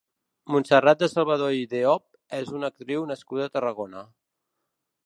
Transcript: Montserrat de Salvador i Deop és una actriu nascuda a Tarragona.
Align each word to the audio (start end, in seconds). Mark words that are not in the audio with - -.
Montserrat 0.53 1.03
de 1.03 1.09
Salvador 1.11 1.53
i 1.59 1.67
Deop 1.75 2.19
és 2.41 2.51
una 2.61 2.73
actriu 2.75 3.07
nascuda 3.13 3.49
a 3.51 3.57
Tarragona. 3.59 4.05